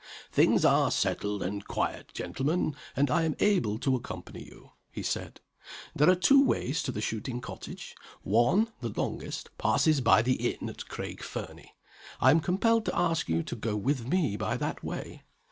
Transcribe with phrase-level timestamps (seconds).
[0.31, 5.41] "Things are settled and quiet, gentlemen; and I am able to accompany you," he said.
[5.95, 7.93] "There are two ways to the shooting cottage.
[8.23, 11.75] One the longest passes by the inn at Craig Fernie.
[12.19, 15.21] I am compelled to ask you to go with me by that way.